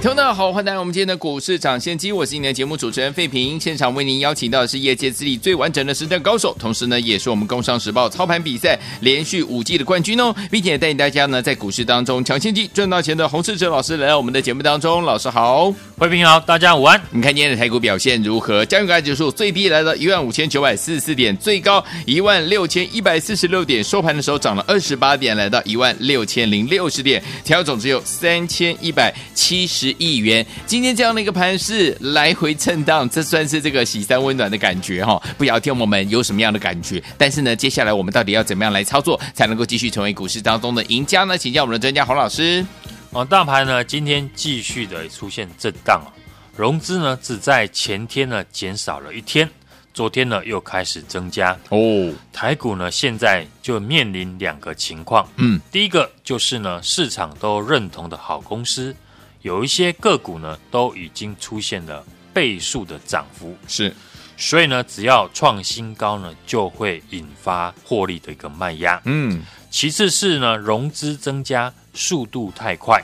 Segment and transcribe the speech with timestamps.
[0.00, 3.60] 听众好，欢迎来到我们今天的股市抢先机，我是今天的节目主持人费平。
[3.60, 15.04] 现场为您邀请到的是业界资历最完整的实战高手，同时呢，也是我们工商时报操盘比赛连续五季的冠军哦，并且带领大家呢在股市当中抢先机赚到钱的洪世哲老师来到我们的节目当中。
[15.04, 16.98] 老师好，费平好，大家午安。
[17.10, 18.64] 你看今天的台股表现如何？
[18.64, 30.44] 加权指数最低来到一万五千九百四十四点，最高一万六千一百四十六点，收盘的时候涨了二十八点，来到一万六千零六十点，调总只有三千一百七十亿元。
[30.66, 35.20] 今天这样的一个盘势来回震荡，这算是这个喜三温暖的感觉哈。
[35.38, 37.02] 不晓得听我们有什么样的感觉？
[37.16, 41.36] 但是呢，接下来我们到底要怎么样来操作，才能够继续成为股市当中的赢家呢？
[41.36, 42.64] 请教我们的专家洪老师。
[43.10, 46.08] 哦，大盘呢今天继续的出现震荡啊，
[46.56, 49.50] 融资呢只在前天呢减少了一天，
[49.92, 52.12] 昨天呢又开始增加哦。
[52.32, 58.94] 台股呢现在就面临两个情况，嗯，第一个就是呢市场都认同的好公司。
[59.42, 63.94] 有一些个股呢，都已经出现了倍数的涨幅，是，
[64.36, 69.00] 所以呢，只要创新高呢，就会引发获利的一个卖压。
[69.04, 73.02] 嗯，其次是呢，融资增加速度太快，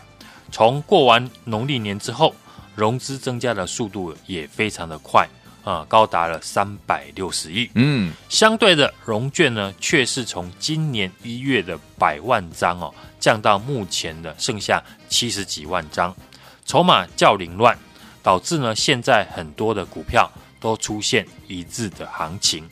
[0.52, 2.34] 从过完农历年之后，
[2.74, 5.28] 融资增加的速度也非常的快
[5.66, 7.68] 啊，高达了三百六十亿。
[7.74, 12.94] 嗯，相对的融券呢，却是从今年一月的百万张哦。
[13.18, 16.14] 降到目前的剩下七十几万张，
[16.64, 17.76] 筹码较凌乱，
[18.22, 22.70] 导致呢现在很多的股票都出现一致的行情，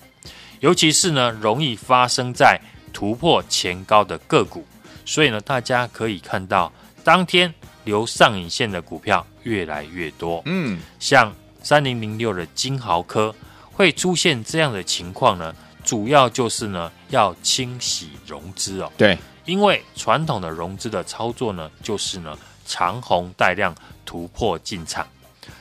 [0.60, 2.60] 尤其是呢容易发生在
[2.92, 4.64] 突破前高的个股，
[5.04, 13.34] 所以呢大家可以看到当天留上影线的股票越来越多，嗯，像三零零六的金豪科
[13.72, 15.52] 会出现这样的情况呢，
[15.82, 19.18] 主要就是呢要清洗融资哦，对。
[19.46, 23.74] 因为传统的融资的操作呢，就是呢长红带量
[24.06, 25.06] 突破进场，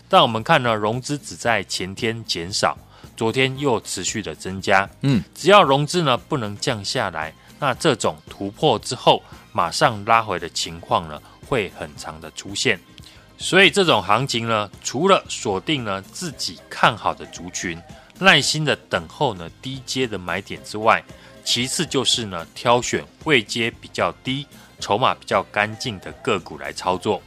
[0.08, 2.78] 但我们看呢融资只在前天减少，
[3.18, 4.90] 昨天又持续的增加。
[5.02, 9.22] 嗯，只要融资呢不能降下来，那这种突破之后
[9.52, 12.80] 马上拉回的情况呢会很长的出现。
[13.38, 17.82] 所以这种行情呢，除了锁定呢自己看好的族群，
[18.20, 21.04] 耐心的等候呢低阶的买点之外，
[21.44, 24.48] 其次就是呢，挑选位阶比较低、
[24.80, 27.22] 筹码比较干净的个股来操作。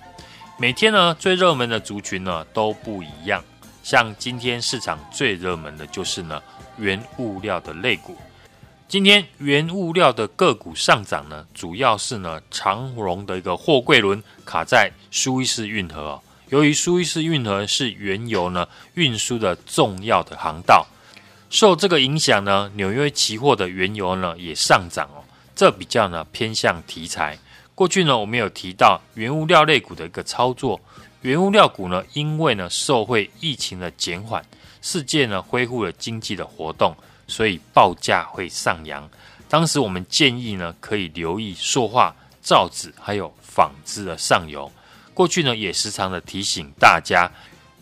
[0.59, 3.44] 每天呢，最热门的族群呢都不一样。
[3.83, 6.43] 像今天市场最热门的就是呢，
[6.78, 8.17] 原物料的类股。
[8.88, 16.22] 今天原物料的个股上涨呢，主要是呢，长荣的一个货柜轮卡在苏伊士运河哦。
[16.50, 20.86] 由于苏伊士运河是原油呢运输的重要的航道。
[21.50, 25.19] 受这个影响呢，纽约期货的原油呢也上涨哦。
[25.56, 27.36] 这比较呢偏向题材。
[27.75, 30.80] 过去呢我们有提到原物料类股的一个操作，
[31.22, 34.44] 原物料股呢因为呢受惠疫情的减缓，
[34.80, 36.94] 世界呢恢复了经济的活动，
[37.26, 39.09] 所以报价会上扬。
[39.48, 44.70] 当时我们建议呢可以留意塑化、造纸还有纺织的上游。
[45.14, 47.31] 过去呢也时常的提醒大家，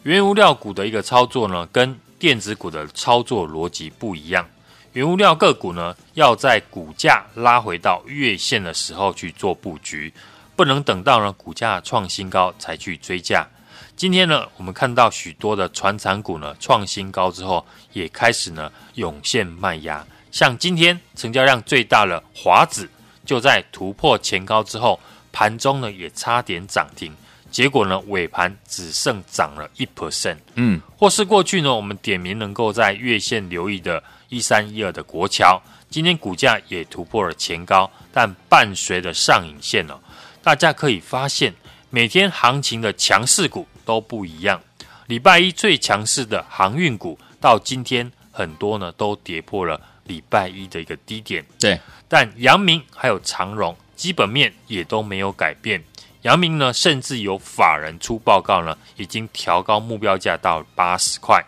[0.03, 4.49] 原物料股的一个操作呢跟电子股的操作逻辑不一样，
[4.93, 10.13] 原物料个股呢，要在股价拉回到月线的时候去做布局，
[10.55, 13.47] 不能等到呢股价创新高才去追价。
[13.97, 20.05] 今天呢，我们看到许多的传产股呢创新高之后，也开始呢涌现卖压。
[20.33, 22.91] 像今天成交量最大的华子，
[23.25, 24.99] 就在突破前高之后，
[25.31, 27.15] 盘中呢也差点涨停。
[27.53, 40.01] 结果呢，尾盘只剩涨了一 percent，嗯，或是过去呢，我们点名能够在月线留意的一三一二的国桥，今天股价也突破了前高，但伴随着上影线哦，
[40.43, 41.55] 大家可以发现，
[41.91, 44.61] 每天行情的强势股都不一样。
[45.07, 51.79] 礼拜一最强势的航运股，到今天很多呢都跌破了礼拜一的一个低点，对，
[52.09, 55.83] 但阳明还有长荣基本面也都没有改变。
[56.23, 61.45] 阳明呢，甚至有法人出报告呢，已经调高目标价到八十块。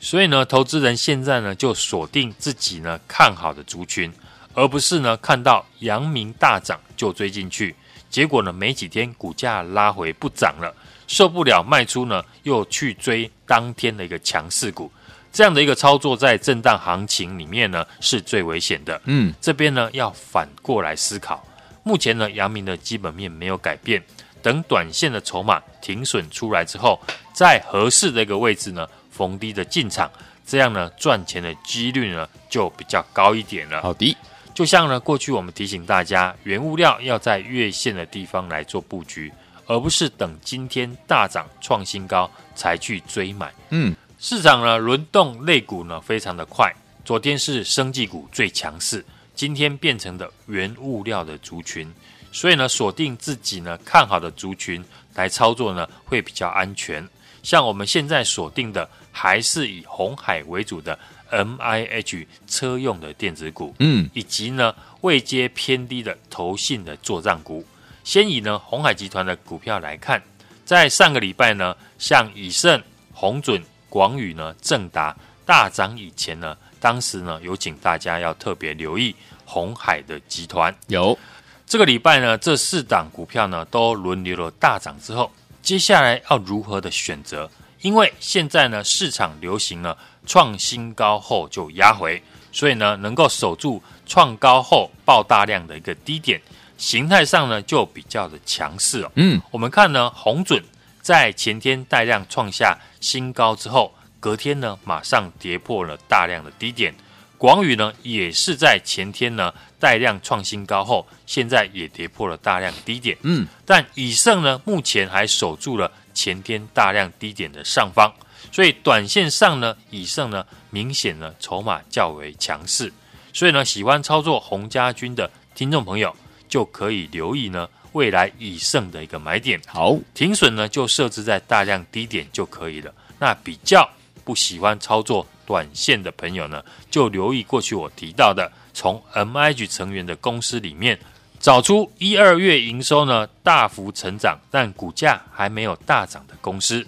[0.00, 4.12] 所以呢，投资人现在呢就锁定自己呢看好的族群，
[4.54, 7.74] 而不是呢看到阳明大涨就追进去，
[8.10, 10.74] 结果呢没几天股价拉回不涨了，
[11.08, 14.92] 受不了卖出呢又去追当天的一个强势股，
[15.32, 19.00] 这样的一个操作在震荡行情里面呢是最危险的。
[19.06, 21.44] 嗯，这边呢要反过来思考，
[21.82, 24.02] 目前呢阳明的基本面没有改变，
[24.42, 27.00] 等短线的筹码停损出来之后，
[27.32, 30.10] 在合适的一个位置呢逢低的进场，
[30.46, 33.80] 这样呢赚钱的几率呢就比较高一点了。
[33.80, 34.14] 好的，
[34.52, 39.32] 就像呢过去我们提醒大家，原物料要在月线的地方来做布局，
[39.68, 43.54] 而不是等今天大涨创新高才去追买。
[43.70, 43.94] 嗯。
[44.18, 46.74] 市场呢轮动类股呢非常的快，
[47.04, 51.88] 昨天是生技股最强势，今天变成的原物料的族群，
[52.32, 54.84] 所以呢锁定自己呢看好的族群
[55.14, 57.08] 来操作呢会比较安全。
[57.44, 60.98] 像我们现在锁定的还是以红海为主的
[61.30, 67.64] MIH 车用的电子股，嗯，以及呢位阶偏低的投信的作战股。
[68.08, 70.22] 先以呢鸿海集团的股票来看，
[70.64, 72.82] 在上个礼拜呢，像以盛、
[73.12, 73.62] 红准。
[73.90, 75.14] 广宇呢，正达
[75.44, 79.14] 大涨以前呢，当时呢有请大家要特别留意
[79.44, 80.74] 鸿海的集团。
[80.86, 81.18] 有
[81.66, 85.30] 这个礼拜呢，这四档股票呢都轮流了大涨之后，
[85.60, 87.50] 接下来要如何的选择？
[87.82, 89.94] 因为现在呢市场流行呢
[90.26, 92.22] 创新高后就压回，
[92.52, 96.40] 所以呢能够守住创高后爆大量的一个低点，
[96.78, 99.12] 形态上呢就比较的强势哦。
[99.16, 100.64] 嗯，我们看呢红准。
[101.00, 106.94] 在前天带量创下新高之后，隔天呢马上跌破了大量的低点。
[107.38, 113.16] 广宇呢也是在前天呢带量创新高后，现在也跌破了大量低点。
[113.22, 118.12] 嗯，但以盛呢目前还守住了前天大量低点的上方，
[118.52, 122.92] 所以短线上呢以盛呢明显呢筹码较为强势，
[123.32, 126.14] 所以呢喜欢操作鸿家军的听众朋友
[126.48, 127.68] 就可以留意呢。
[127.92, 132.92] 未来以盛的一个买点，好，停损呢就设置在大量低点就可以了。
[133.18, 133.88] 那比较
[134.24, 140.98] 不喜欢操作短线的朋友呢，就留意过去我提到的，从 MIG 成员的公司里面
[141.40, 146.86] 找出一二月营收呢大幅成长，但股价还没有大涨的公司。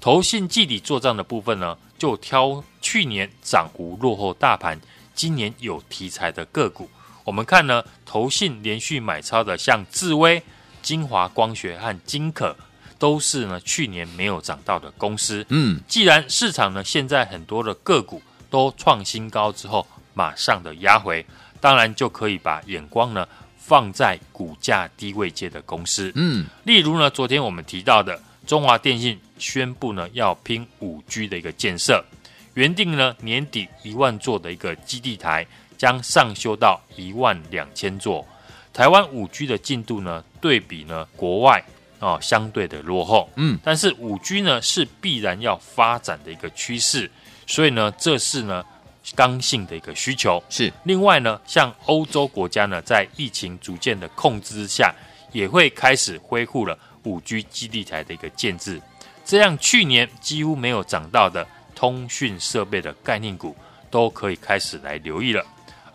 [0.00, 4.80] 投信季底做账的部分呢，就挑去年涨幅落后大盘，
[5.14, 6.88] 今年有题材的个股。
[7.28, 10.42] 我们看呢，投信连续买超的，像智威、
[10.80, 12.56] 晶华光学和金可，
[12.98, 15.44] 都是呢去年没有涨到的公司。
[15.50, 21.26] 嗯，既然市场呢现在很多的个股都创新高之后，马上的压回，
[21.60, 23.28] 当然就可以把眼光呢
[23.58, 26.10] 放在股价低位界的公司。
[26.14, 32.02] 嗯，例如呢，昨天我们提到的中华电信宣布呢要拼五 G 的一个建设，
[32.54, 35.46] 原定呢年底一万座的一个基地台。
[35.78, 38.26] 将上修到一万两千座。
[38.70, 41.64] 台湾五 G 的进度呢，对比呢国外
[41.98, 43.30] 啊、哦，相对的落后。
[43.36, 47.10] 嗯，但是五 G 呢是必然要发展的一个趋势，
[47.46, 48.64] 所以呢这是呢
[49.14, 50.42] 刚性的一个需求。
[50.50, 50.72] 是。
[50.84, 54.94] 另外呢，像欧洲国家呢，在疫情逐渐的控制之下，
[55.32, 58.80] 也会开始恢复了五 G 基地台的一个建制。
[59.24, 63.56] 这样去年几乎没有涨到的通讯设备的概念股，
[63.90, 65.44] 都可以开始来留意了。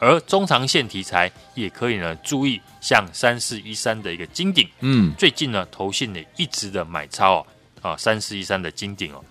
[0.03, 9.23] 而中长线题材也可以呢，注意像三四一三的一个金鼎，嗯，最近呢，投信也一直的买超哦，啊，三四一三的金鼎哦，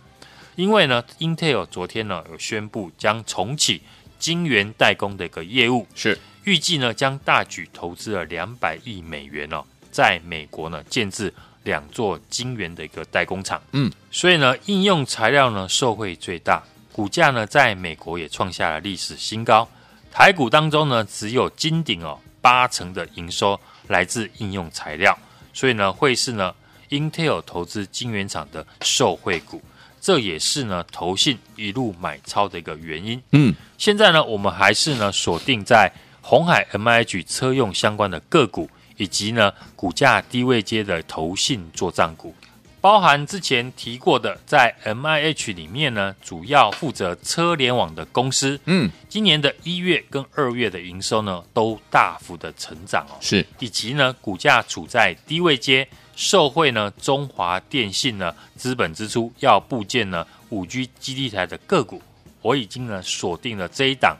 [0.57, 3.83] 因为呢，Intel 昨天呢有宣布将重启
[4.19, 6.19] 晶圆代工的一个业务，是。
[6.45, 9.63] 预计呢将大举投资了两百亿美元哦，
[9.93, 16.61] 在美国呢建置两座晶圆的一个代工厂，嗯，所以呢应用材料呢受惠最大，
[16.91, 19.69] 股价呢在美国也创下了历史新高。
[20.13, 25.19] 台股当中呢，只有金鼎哦，八成的营收来自应用材料，
[25.55, 26.55] 所以呢，会是呢
[26.91, 29.63] ，Intel 投资晶圆厂的受惠股，
[30.01, 33.21] 这也是呢，投信一路买超的一个原因。
[33.31, 35.91] 嗯，现在呢，我们还是呢，锁定在
[36.21, 42.35] 鸿海 MIH 车用相关的个股，以及呢，股价低位阶的投信做账股。
[42.83, 55.87] 包含之前提过的，在 MIH 里面呢，主要负责车联网的公司，嗯，今年的一月跟二月的营收呢，都大幅的成长哦，是，以及呢，股价处在低位阶，
[56.17, 62.03] 受惠呢，中华电信呢，资本支出要部建呢五 G 基地台的个股，
[62.41, 64.17] 我已经呢锁定了这一档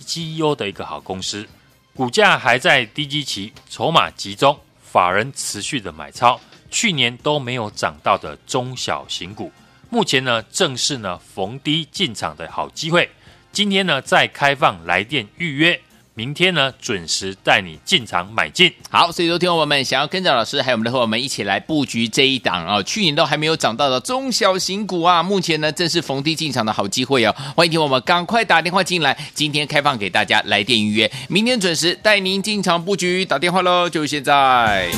[0.00, 1.46] GEO 的一个好公司，
[1.94, 6.40] 股价还在低基期，筹码集中，法人持续的买超。
[6.70, 9.50] 去年都没有涨到的中小型股，
[9.90, 13.08] 目前呢正是呢逢低进场的好机会。
[13.52, 15.80] 今天呢再开放来电预约，
[16.12, 18.70] 明天呢准时带你进场买进。
[18.90, 27.34] 好，所以说听众友们想要跟着老师还有我们的伙伴们一起来布局这一档啊，去年都还没有涨到的中小型股啊，目前呢正是逢低进场的好机会哦。
[27.56, 34.90] 欢迎听我们赶快打电话进来，今天开放给大家来电预约，明天准时带您进场布局，打电话喽，就现在。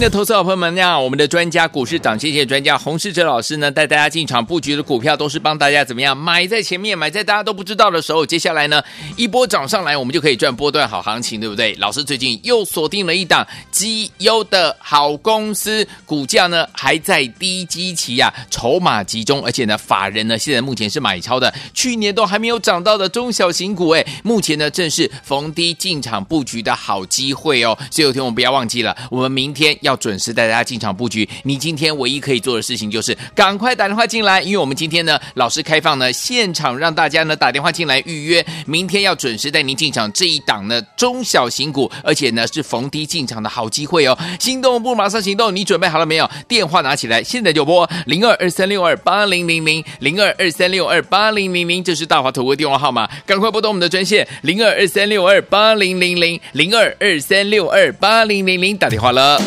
[0.00, 8.24] 的投资好朋友们，那我们的专家股市涨谢谢专家洪世哲老师呢，带大家进场布局的股票，都是帮大家怎么样买在前面，买在大家都不知道的时候。
[8.24, 8.82] 接下来呢，
[9.16, 11.74] 一波涨上来，我们就可以赚波段好行情，对不对？
[11.80, 27.76] 老师最近又锁定了一档绩优的好公司，股价呢还在低基期呀、啊，筹码集中，而且呢，法人呢现在目前是买超的，去年都还没有涨到的中小型股，哎，目前呢正是逢低进场布局的好机会哦。
[27.90, 29.87] 所以有天我们不要忘记了，我们明天要。
[29.88, 44.16] 要准时带大家进场布局，你今天唯一可以做的事情就是赶快打电话进来，因为我们今天呢，老师开放呢现场让大家呢打电话进来预约，明天要准时带您进场这一档呢中小型股，而且呢是逢低进场的好机会哦。
[44.38, 46.30] 心动不马上行动，你准备好了没有？
[46.46, 59.40] 电话拿起来，现在就拨零二二三六二八零零零零二二三六二八零零零，这是大华投顾电话号码，赶快拨通我们的专线零二二三六二八零零零零二二三六二八零零零，打电话了。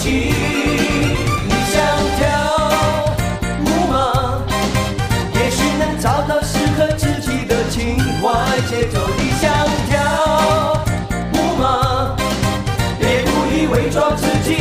[0.00, 0.32] 情，
[1.44, 1.76] 你想
[2.16, 2.20] 跳
[3.60, 4.40] 舞吗？
[5.34, 8.58] 也许能找到适合自己的情怀。
[8.66, 9.52] 节奏，你想
[9.90, 9.92] 跳
[11.34, 12.16] 舞吗？
[12.98, 14.59] 别故意伪装自己。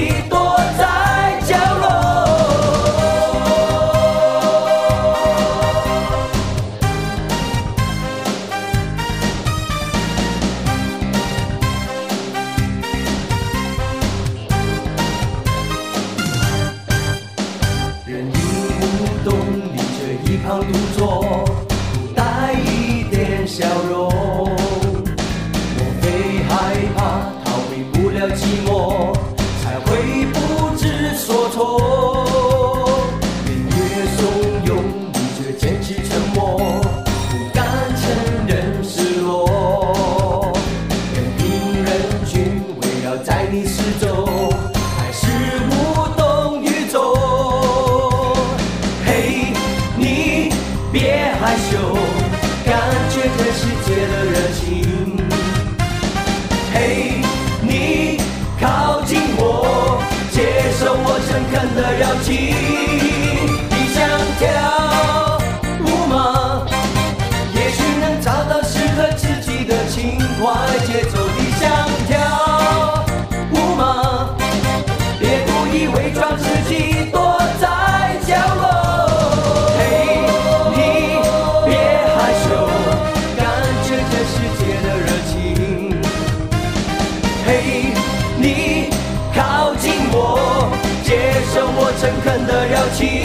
[92.09, 93.18] 狠狠的咬起。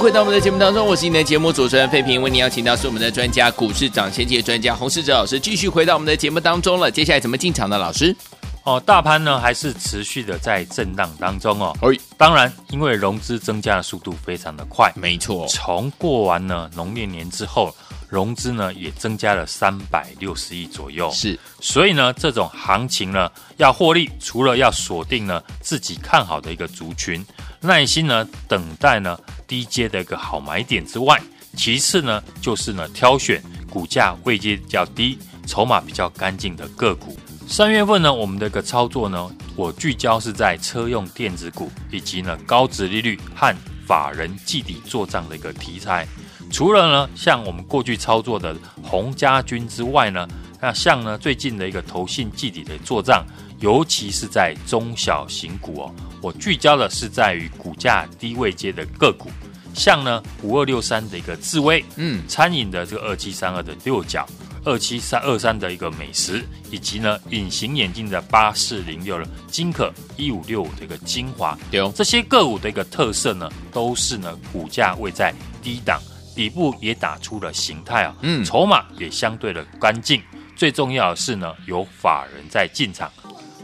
[0.00, 6.90] 回到我们的节目当中，我是你的节目主持人费平，为您邀请到是我们的专家股市涨先机专家洪世哲老师，继续回到我们的节目当中了。
[6.90, 7.76] 接下来怎么进场的？
[7.76, 8.16] 老师？
[8.64, 11.76] 哦，大盘呢还是持续的在震荡当中哦。
[11.82, 15.46] 哎，当然，因为融资增加的速度非常的快，没错。
[15.48, 17.74] 从过完呢农历年之后，
[18.08, 21.10] 融资呢也增加了三百六十亿左右。
[21.10, 27.22] 是，所以呢这种行情呢要获利，除了要锁定呢自己看好的一个族群，
[27.60, 29.18] 耐心呢等待呢。
[29.46, 31.20] 低阶的一个好买点之外，
[31.56, 37.18] 其次呢就是呢挑选股价位阶比较低、筹码比较干净的个股。
[37.48, 43.52] 三月份呢，我们的一个操作呢，我聚焦是在车用电子股以及呢高殖利率和
[43.84, 46.06] 法人季底做账的一个题材。
[46.52, 50.28] 除了呢像我们过去操作的鸿家军之外呢，
[50.60, 53.26] 那像呢最近的一个投信季底的做账，
[53.60, 55.94] 尤其是在中小型股哦。
[56.20, 59.30] 我聚焦的是在于股价低位阶的个股，
[59.74, 64.26] 像呢五二六三的一个智威，嗯，餐饮的这个二七三二的六角，
[64.64, 75.98] 二七三二三的一个美食，以及呢隐形眼镜的八四零六的金可一五六五的一个精华，有这些个股的一个特色呢，都是呢股价位在低档，
[76.36, 80.22] 底部也打出了形态啊，嗯，筹码也相对的干净，
[80.54, 83.10] 最重要的是呢有法人在进场。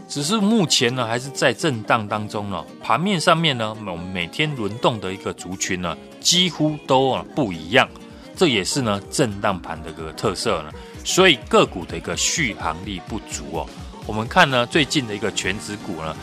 [0.09, 2.65] 只是目前呢，还是在震荡当中呢。
[2.83, 7.89] 盘面上面呢，我们每天轮动的一个族群呢，几乎都啊不一样。
[8.37, 10.71] 这也是呢震荡盘的一个特色呢。
[11.05, 13.67] 所以个股的一个续航力不足哦。
[14.07, 16.15] 我们看呢，最近的一个全值股呢，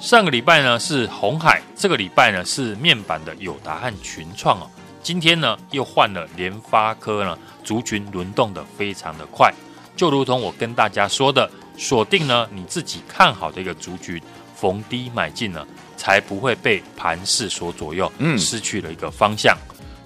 [0.00, 4.70] 上个礼拜呢是红海，这个礼拜呢是面板的友达和群创哦。
[5.02, 9.52] 今天呢又换了联发科呢，族群轮动的非常的快，
[9.94, 11.48] 就如同我跟大家说的。
[11.78, 14.20] 锁定呢，你自己看好的一个族群，
[14.54, 15.64] 逢低买进呢，
[15.96, 19.56] 才不会被盘势所左右，嗯，失去了一个方向。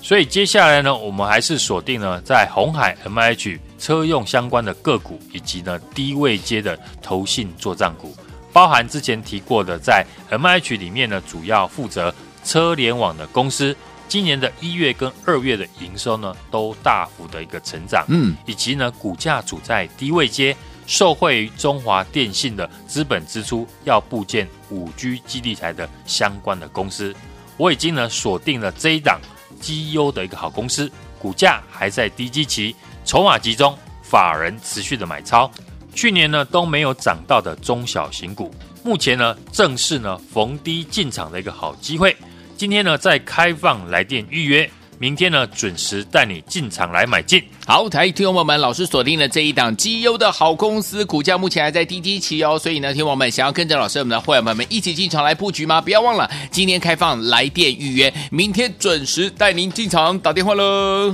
[0.01, 8.15] 所以接下来呢，我们还是锁定呢，在红海 MIH 车用相关的个股，以及呢低位阶的投信作帐股，
[8.53, 12.15] 包含之前提过的，在 MIH 里面呢，主要负责
[12.45, 13.75] 车联网的公司，
[14.09, 20.55] 今年的一月跟二月的营收呢，都大幅的一个成长，嗯，以及呢股价处在低位阶。
[20.87, 27.15] 受惠于中华电信的资本支出，要布建五 G 基地台的相关的公司，
[27.57, 29.21] 我已经呢锁定了这一档
[29.61, 35.51] 绩优的一个好公司，股价还在低基期，筹码集中，法人持续的买超，
[35.95, 42.17] 去年呢都没有涨到的中小型股，目前呢正是呢逢低进场的一个好机会，
[42.57, 44.69] 今天呢在开放来电预约。
[45.03, 47.43] 明天呢，准时带你进场来买进。
[47.67, 52.57] 好，台听众朋友们，老师锁定了这一档绩优的好公司，股价目前还在低基期哦。
[52.57, 55.81] 所以呢，听众们想要跟着老师我们的会员朋友们一起进场来布局吗？
[55.81, 61.13] 不要忘了，今天开放来电预约，明天准时带您进场打电话喽。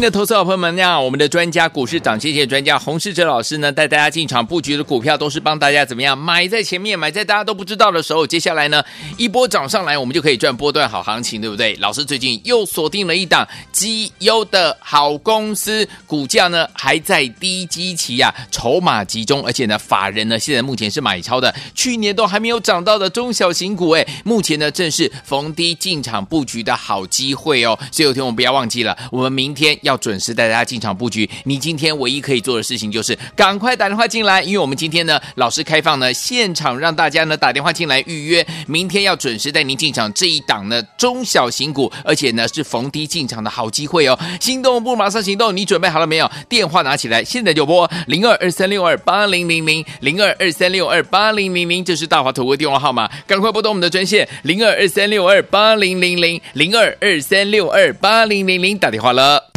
[0.00, 8.26] 的投资好朋友们，那我们的专家股市涨谢谢专家洪世哲老师呢，带大家进场布局的股票，都是帮大家怎么样买在前面，买在大家都不知道的时候。
[8.26, 8.84] 接下来呢，
[9.16, 11.74] 一波涨上来，我们就可以赚波段好行情，对不对？
[11.76, 27.78] 老师最近又锁定了一档绩优的好公司，股价呢还在低基期呀、啊，筹码集中，而且呢，法人呢现在目前是买超的，去年都还没有涨到的中小型股，哎，目前呢正是逢低进场布局的好机会哦。
[27.90, 29.78] 所以有天我们不要忘记了，我们明天。
[29.86, 44.18] 要准时带大家进场布局，你今天唯一可以做的事情就是赶快打电话进来，因为我们今天呢，老师开放呢现场让大家呢打电话进来预约，明天要准时带您进场这一档呢中小型股，而且呢是逢低进场的好机会哦。
[44.40, 46.28] 心动不马上行动，你准备好了没有？
[46.48, 59.55] 电话拿起来，现在就拨零二二三六二八零零零零二二三六二八零零零，这是大华投顾电话号码，赶快拨通我们的专线零二二三六二八零零零零二二三六二八零零零，打电话了。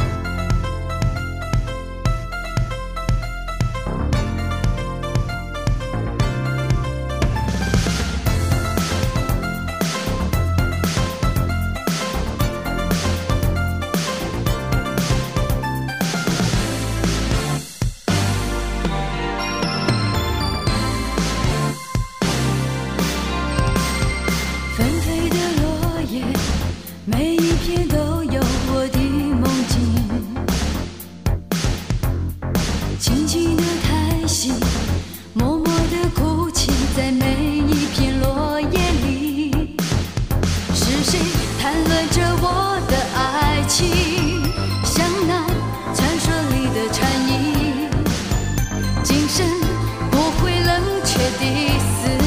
[51.80, 52.19] ス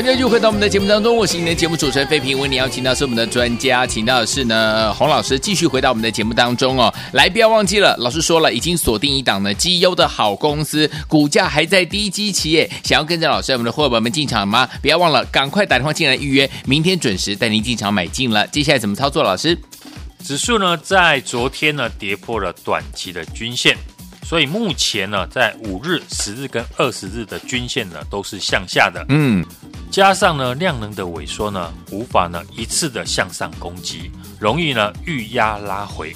[0.00, 2.38] 欢迎继续回到我们的节目当中，我是你的节目主持人费平。
[2.40, 6.90] 为你邀请到是我们的专家，请到的是呢洪老师，继续回到我们的节目当中哦。
[7.12, 12.70] 来，不要忘记了，老师说了，已经锁定一档呢绩优的好公司，股价还在低基期耶。
[12.82, 14.66] 想要跟着老师我们的伙伴们进场吗？
[14.80, 18.46] 不要忘了，赶快打电话进来预约，明天准时带您进场买进了。
[18.46, 19.22] 接下来怎么操作？
[19.22, 19.54] 老师，
[20.24, 23.76] 指数呢在昨天呢跌破了短期的均线。
[24.22, 29.04] 所以目前呢，在五日、十日跟二十日的均线呢，都是向下的。
[29.08, 29.44] 嗯，
[29.90, 36.14] 加上呢量能的萎缩呢，无法呢一次的向上攻击，容易呢遇压拉回。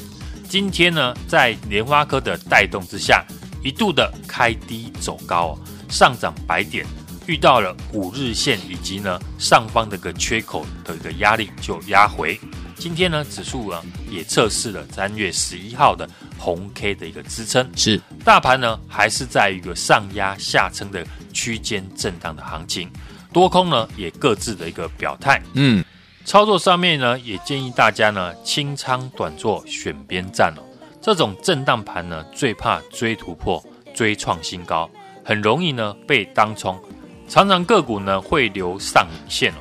[0.49, 3.25] 今天呢，在莲花科的带动之下，
[3.65, 5.59] 一度的开低走高，
[5.89, 6.87] 上涨百点，
[7.27, 12.39] 遇到了五日线以及呢上方的一个缺口的一个压力，就压回。
[12.77, 16.09] 今天呢，指数呢也测试了三月十一号的
[16.39, 22.89] 红 K 的一个支撑，是大盘呢还是在一个上压下撑的区间震荡的行情，
[23.35, 25.85] 多空呢也各自的一个表态，嗯，
[26.25, 30.63] 操作上面呢也建议大家呢清仓短做选边站哦，
[31.03, 34.89] 这种震荡盘呢最怕追突破追创新高，
[35.25, 36.81] 很容易呢被当冲，
[37.29, 39.57] 常常个股呢会留上影线哦。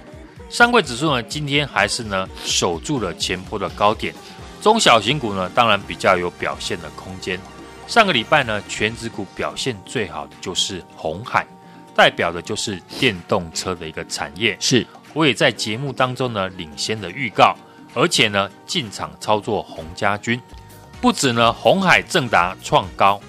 [0.51, 4.13] 上柜指数呢，今天还是呢守住了前波的高点，
[4.62, 7.39] 中小型股呢当然比较有表现的空间。
[7.88, 11.45] 上个礼拜呢，全指股表现最好的就是红海，
[11.95, 14.58] 代表的就是电动车的一个产业。
[14.60, 17.56] 是，我也在节目当中呢领先的预告，
[17.93, 20.41] 而且呢进场操作红家军，
[20.99, 23.21] 不止呢红海、正达创高，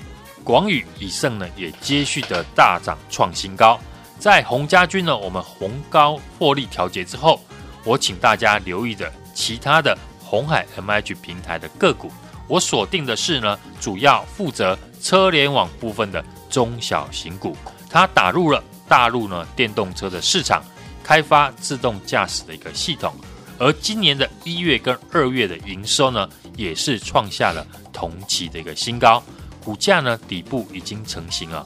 [0.42, 3.78] 广宇、以盛呢也接续的大涨创新高。
[4.18, 7.40] 在红家军呢，我们红高获利调节之后，
[7.84, 12.10] 我请大家留意的其他的红海 MH 平台的个股，
[12.48, 17.54] 我锁定的是呢，主要负责车联网部分的中小型股，
[17.94, 20.64] 它打入了大陆呢电动车的市场，
[21.04, 23.14] 开发自动驾驶的一个系统，
[23.56, 29.22] 而今年的一月跟二月的营收呢，也是创下了同期的一个新高，
[29.62, 31.64] 股价呢底部已经成型了。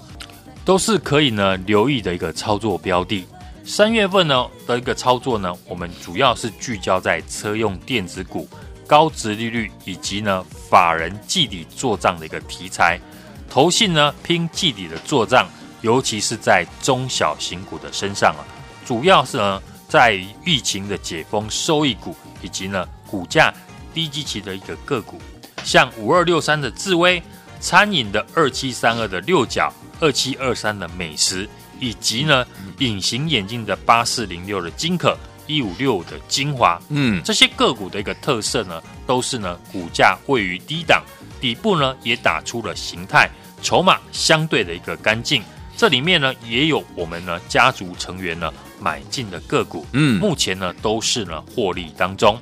[0.67, 3.27] 都是可以呢留意的一个操作标的。
[3.64, 8.47] 三月份呢的一个操作呢，我们主要是聚焦在车用电子股、
[8.87, 13.01] 高值利率以及呢法人季底做账的一个题材。
[13.49, 15.49] 投信呢拼季底的做账，
[15.81, 18.43] 尤其是在中小型股的身上啊，
[18.85, 23.53] 主要是呢在疫情的解封收益股以及呢股价
[23.93, 25.21] 低基期的一个个股，
[25.64, 27.23] 像五二六三的智威、
[27.61, 29.73] 餐饮的二七三二的六角。
[30.01, 32.47] 二七二三的美食，以及呢
[32.79, 41.03] 隐形眼镜的八四零六的金可，一五六五的精华，嗯，这些个股的一个特色呢，都是呢股价位于低档，
[41.41, 43.29] 底部呢也打出了形态，
[43.61, 45.43] 筹码相对的一个干净。
[45.79, 52.38] 这里面呢也有我们呢家族成员呢买进的个股，嗯，目前呢都是呢获利当中。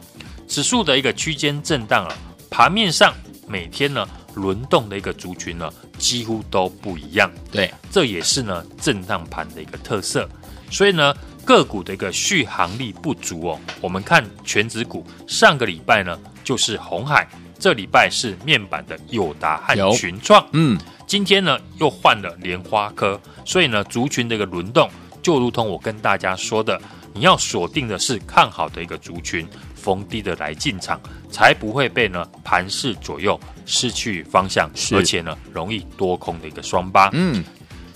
[0.48, 2.16] 指数的一个区间震荡啊，
[2.50, 3.14] 盘面上
[3.46, 4.04] 每天呢。
[4.36, 7.32] 轮动的一个族群呢，几乎都不一样。
[7.50, 10.28] 对，这也是呢震荡盘的一个特色。
[10.70, 13.58] 所以呢，个股的一个续航力不足哦。
[13.80, 17.26] 我们看全指股，上个礼拜呢就是红海，
[17.58, 20.46] 这礼拜是面板的友达和群创。
[20.52, 23.20] 嗯，今天呢又换了莲花科。
[23.44, 24.90] 所以呢，族群的一个轮动，
[25.22, 26.80] 就如同我跟大家说的，
[27.14, 29.46] 你要锁定的是看好的一个族群。
[29.74, 37.08] 逢低的来进场，才不会被呢盘势左右失去方向，而且呢容易多空的一个双八。
[37.12, 37.44] 嗯，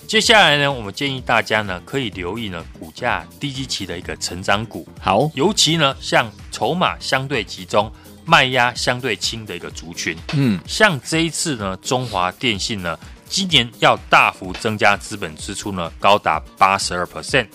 [0.07, 7.91] 接下来呢，我们建议大家呢可以留意呢股价低基期的一个成长股，好，尤其呢像筹码相对集中、
[8.25, 10.17] 卖压相对轻的一个族群。
[10.33, 17.47] 嗯，像这一次呢，中华电信呢今年要大幅增加资本支出呢，高达八十二 percent。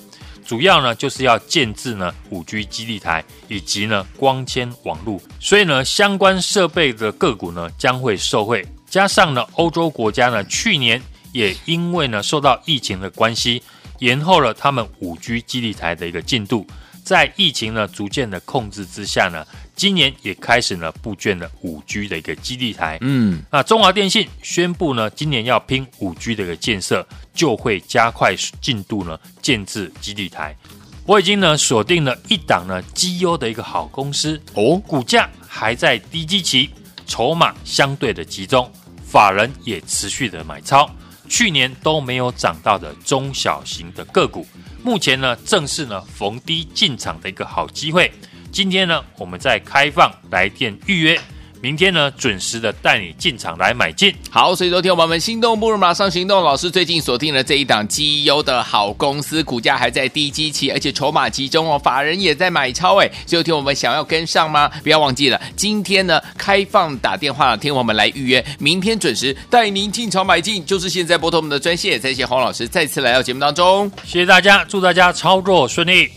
[0.45, 8.65] 主要呢就是要建置呢五 G 基地台以及呢光纤网络，所以呢相关设备的个股呢将会受惠。
[8.89, 11.03] 加上呢欧洲国家呢去年
[11.33, 13.61] 也因为呢受到疫情的关系，
[13.99, 16.65] 延后了他们五 G 基地台的一个进度。
[17.03, 19.45] 在疫情呢逐渐的控制之下呢，
[19.77, 22.97] 今年也开始呢布建了五 G 的一个基地台。
[23.03, 30.57] 嗯，那中华电信宣布呢，今年要拼五 G 的一个建设，就会加快进度呢建置基地台。
[31.05, 36.71] 我已经呢锁定了一档呢绩优的一个好公司哦，股价还在低基期，
[37.07, 38.69] 筹码相对的集中，
[39.05, 40.91] 法人也持续的买超，
[41.29, 44.47] 去年都没有涨到的中小型的个股。
[44.83, 48.11] 目前呢，正是呢逢低进场的一个好机会。
[48.57, 51.21] 今天呢，我们在开放来电预约，
[51.61, 54.15] 明天呢准时的带你进场来买进。
[54.31, 63.07] 好，所以昨天我们心动不如马上行动，老师最近锁定了这一档绩优的好公司，股价还在低基期，而且筹码集中哦，法人也在买超哎。
[63.27, 64.71] 所以昨天我们想要跟上吗？
[64.83, 72.01] 不要忘记了，今天呢开放打电话听我们来预约，明天准时带您进场买进，就是现在拨通我们的专线。
[72.01, 76.09] 再谢黄老师再次来到节目当中，谢谢大家，祝大家操作顺利。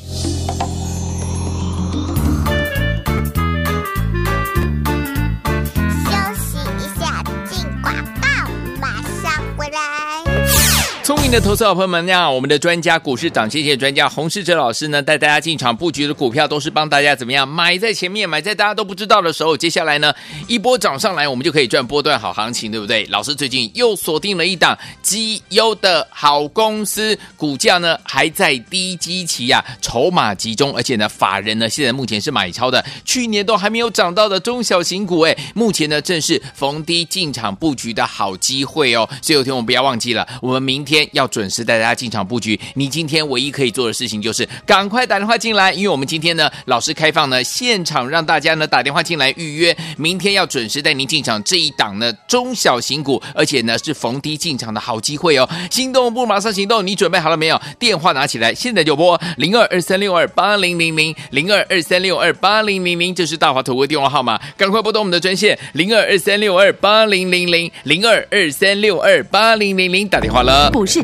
[11.32, 19.56] 的投资好朋友们，那我们的专家股市涨谢谢专家洪世哲老师呢，带大家进场布局的股票都是帮大家怎么样买在前面，买在大家都不知道的时候。
[19.56, 20.12] 接下来呢，
[20.48, 23.06] 一波涨上来，我们就可以赚波段好行情，对不对？
[23.12, 39.08] 老师最近又锁定了一档绩优的好公司，股价呢还在低基期呀、啊，筹码集中，而且呢，法人呢现在目前是买超的，去年都还没有涨到的中小型股，哎，目前呢正是逢低进场布局的好机会哦。
[39.22, 41.08] 所以有天我们不要忘记了，我们明天。
[41.19, 55.48] 要要准时带大家进场布局，你今天唯一可以做的事情就是赶快打电话进来，因为我们今天呢，老师开放呢现场让大家呢打电话进来预约，明天要准时带您进场这一档呢中小型股，而且呢是逢低进场的好机会哦。
[55.70, 57.62] 心动不马上行动，你准备好了没有？
[57.78, 70.70] 电话拿起来，现在就拨零二二三六二八零零零零二二三六二八零零零，这是大华投顾电话号码，赶快拨通我们的专线零二二三六二八零零零零二二三六二八零零零，打电话了。
[70.72, 71.04] 不是